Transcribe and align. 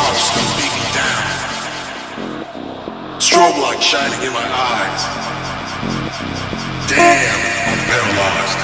House 0.00 0.26
comes 0.34 0.52
beating 0.56 0.88
down. 0.96 1.24
Strobe 3.20 3.58
light 3.64 3.82
shining 3.82 4.22
in 4.26 4.32
my 4.32 4.48
eyes. 4.72 5.02
Damn, 6.88 7.40
I'm 7.68 7.80
paralyzed. 7.90 8.58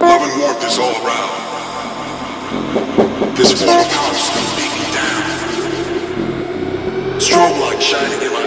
Love 0.00 0.22
and 0.26 0.34
warmth 0.40 0.64
is 0.70 0.78
all 0.78 0.96
around. 1.04 1.32
This 3.36 3.52
of 3.62 3.88
house 4.00 4.26
comes 4.34 4.52
beating 4.58 4.90
down. 4.98 5.22
Strobe 7.20 7.58
light 7.60 7.82
shining 7.82 8.20
in 8.22 8.32
my 8.32 8.36
eyes. 8.36 8.37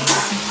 Records. 0.00 0.49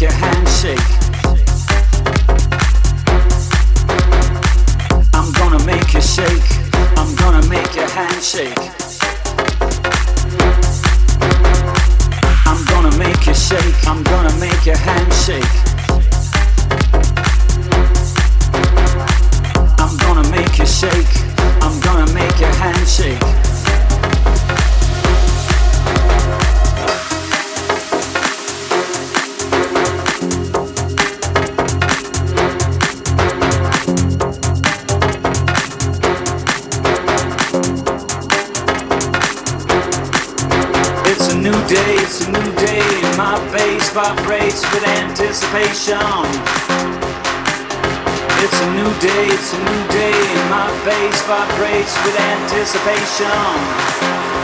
your 0.00 0.10
handshake. 0.12 0.99
Our 51.30 51.46
vibrates 51.46 51.94
with 52.04 52.18
anticipation. 52.18 54.39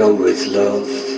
Day, 0.00 1.09